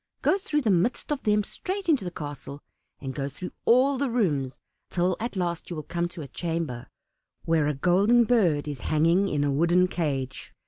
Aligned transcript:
Go 0.23 0.39
through 0.39 0.61
the 0.61 0.71
midst 0.71 1.11
of 1.11 1.21
them 1.21 1.43
straight 1.43 1.87
into 1.87 2.03
the 2.03 2.09
castle, 2.09 2.63
and 2.99 3.13
go 3.13 3.29
through 3.29 3.51
all 3.65 3.99
the 3.99 4.09
rooms, 4.09 4.57
till 4.89 5.15
at 5.19 5.35
last 5.35 5.69
you 5.69 5.75
will 5.75 5.83
come 5.83 6.07
to 6.07 6.23
a 6.23 6.27
chamber 6.27 6.87
where 7.45 7.67
a 7.67 7.75
Golden 7.75 8.23
Bird 8.23 8.67
is 8.67 8.79
hanging 8.89 9.27
in 9.29 9.43
a 9.43 9.51
wooden 9.51 9.87
cage. 9.87 10.53